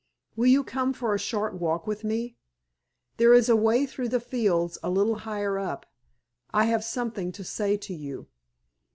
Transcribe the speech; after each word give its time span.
Will 0.35 0.47
you 0.47 0.63
come 0.63 0.93
for 0.93 1.13
a 1.13 1.19
short 1.19 1.53
walk 1.59 1.85
with 1.85 2.03
me? 2.03 2.35
There 3.17 3.35
is 3.35 3.49
a 3.49 3.55
way 3.55 3.85
through 3.85 4.09
the 4.09 4.19
fields 4.19 4.79
a 4.81 4.89
little 4.89 5.13
higher 5.13 5.59
up. 5.59 5.85
I 6.51 6.65
have 6.65 6.83
something 6.83 7.31
to 7.33 7.43
say 7.43 7.77
to 7.77 7.93
you." 7.93 8.27